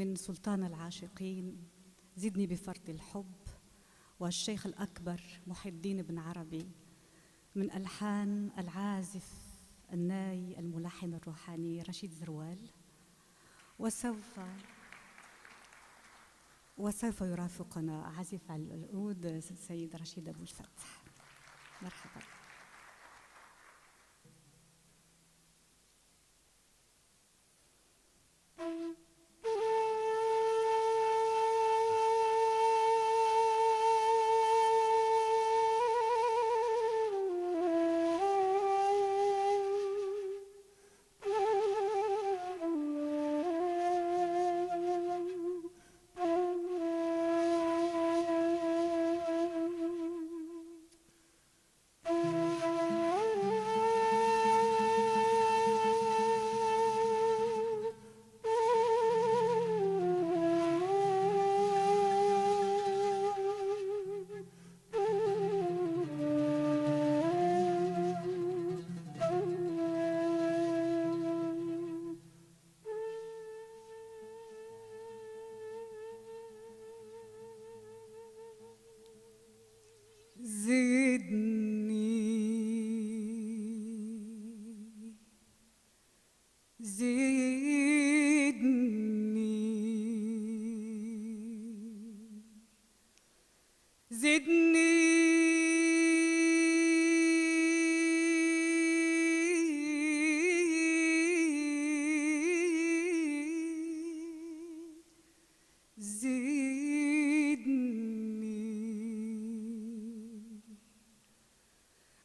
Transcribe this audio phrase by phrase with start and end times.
[0.00, 1.68] من سلطان العاشقين
[2.16, 3.34] زدني بفرط الحب
[4.20, 6.70] والشيخ الأكبر محي الدين بن عربي
[7.54, 9.32] من ألحان العازف
[9.92, 12.58] الناي الملحن الروحاني رشيد زروال.
[13.78, 14.40] وسوف
[16.78, 21.02] وسوف يرافقنا عازف على العود السيد رشيد أبو الفتح.
[21.82, 22.39] مرحبا.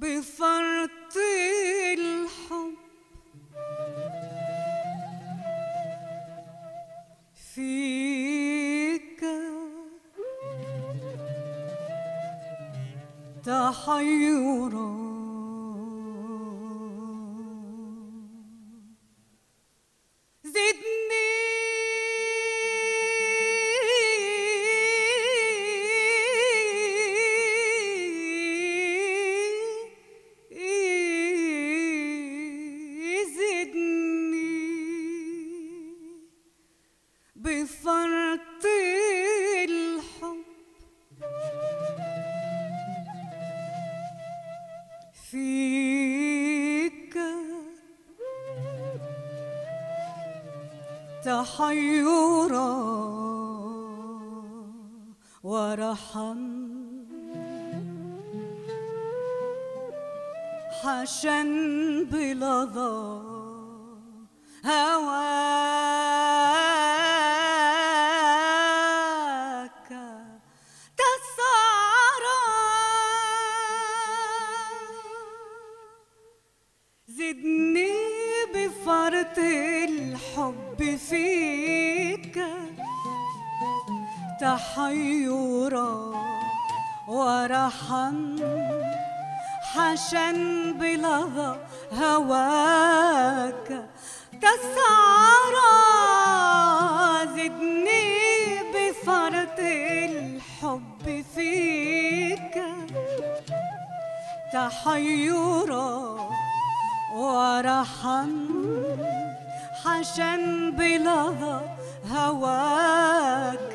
[0.00, 1.16] بفرط
[1.98, 2.74] الحب.
[7.54, 9.24] فيك
[13.44, 15.07] تحيرا
[51.28, 52.72] تحيرا
[55.44, 56.40] ورحم.
[60.82, 61.42] حشا
[62.12, 62.98] بلظى
[64.64, 65.97] هواك
[84.40, 85.90] تحيرا
[87.08, 88.38] ورحم
[89.72, 90.32] حشا
[90.80, 91.56] بلظى
[91.92, 93.68] هواك.
[94.42, 95.74] تسعرا
[97.24, 98.06] زدني
[98.72, 102.56] بفرط الحب فيك.
[104.52, 105.90] تحيرا
[107.14, 108.32] ورحم
[109.84, 110.36] حشا
[110.78, 111.60] بلظى
[112.12, 113.67] هواك.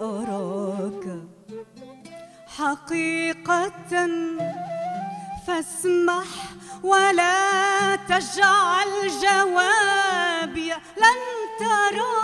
[0.00, 1.04] أراك
[2.46, 3.92] حقيقة
[5.46, 6.26] فاسمح
[6.82, 8.90] ولا تجعل
[9.22, 11.20] جوابي لن
[11.60, 12.14] ترى.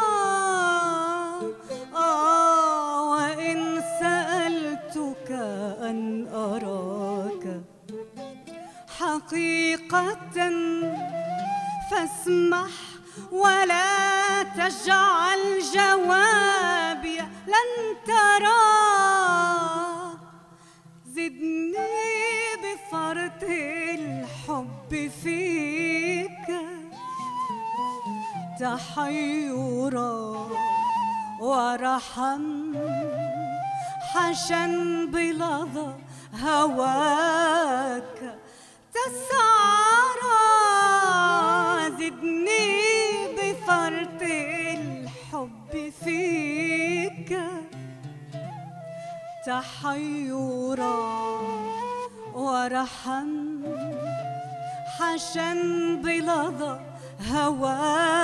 [1.96, 5.30] آه وإن سألتك
[5.90, 7.44] أن أراك
[8.98, 10.38] حقيقة
[11.90, 12.70] فاسمح
[13.32, 15.42] ولا تجعل
[15.74, 16.49] جوابي
[24.92, 26.48] الحب فيك
[28.60, 30.12] تحيرا
[31.40, 32.74] ورحم
[34.14, 34.66] حشا
[35.12, 35.94] بلظى
[36.42, 38.38] هواك
[38.94, 40.40] تسعرى
[41.90, 42.66] زدني
[43.36, 47.38] بفرط الحب فيك
[49.46, 51.00] تحيرا
[52.34, 53.39] ورحم
[55.00, 55.54] حشا
[56.04, 56.78] بلظى
[57.32, 58.19] هواك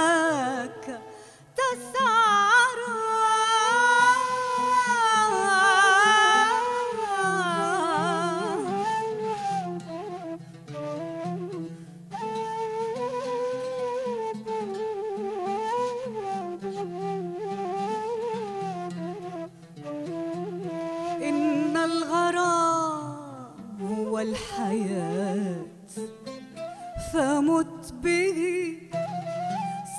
[27.12, 28.38] فمت به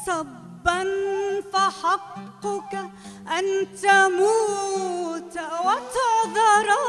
[0.06, 0.84] صبا
[1.54, 2.74] فحقك
[3.38, 3.46] أن
[3.82, 6.88] تموت وتعذرا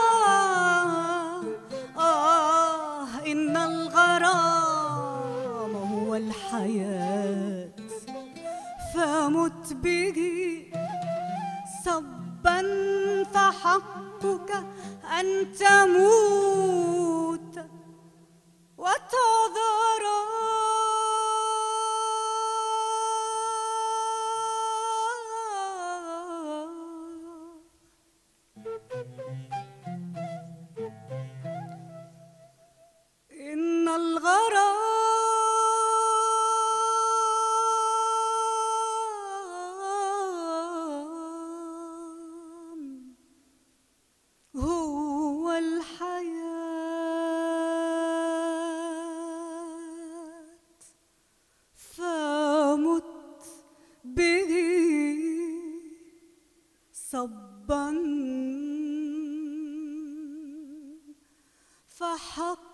[1.99, 4.93] آه إن الغرام
[5.76, 7.69] هو الحياة.
[8.94, 10.19] فمت به
[11.85, 12.62] صبا
[13.35, 14.50] فحقك
[15.21, 17.08] أن تموت
[62.19, 62.68] فحقك